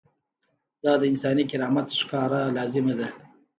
[0.83, 3.07] دا د انساني کرامت ښکاره لازمه ده.